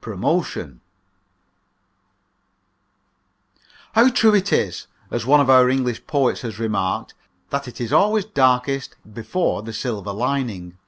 PROMOTION 0.00 0.80
How 3.92 4.08
true 4.08 4.34
it 4.34 4.50
is, 4.50 4.86
as 5.10 5.26
one 5.26 5.42
of 5.42 5.50
our 5.50 5.68
English 5.68 6.06
poets 6.06 6.40
has 6.40 6.58
remarked, 6.58 7.12
that 7.50 7.68
it 7.68 7.82
is 7.82 7.92
always 7.92 8.24
darkest 8.24 8.96
before 9.12 9.62
the 9.62 9.74
silver 9.74 10.14
lining! 10.14 10.78